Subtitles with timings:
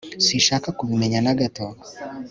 [0.25, 1.65] Sinshaka kubimenya nagato